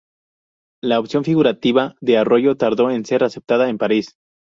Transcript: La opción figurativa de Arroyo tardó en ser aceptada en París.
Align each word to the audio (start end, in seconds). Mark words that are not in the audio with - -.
La 0.83 0.99
opción 0.99 1.23
figurativa 1.23 1.93
de 2.01 2.17
Arroyo 2.17 2.57
tardó 2.57 2.89
en 2.89 3.05
ser 3.05 3.23
aceptada 3.23 3.69
en 3.69 3.77
París. 3.77 4.15